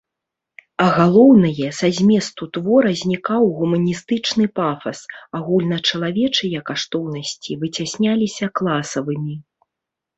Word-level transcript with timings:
А 0.85 0.85
галоўнае, 0.99 1.67
са 1.79 1.87
зместу 1.97 2.43
твора 2.57 2.91
знікаў 3.03 3.43
гуманістычны 3.61 4.45
пафас, 4.63 4.99
агульначалавечыя 5.43 6.67
каштоўнасці 6.73 7.51
выцясняліся 7.65 8.55
класавымі. 8.61 9.43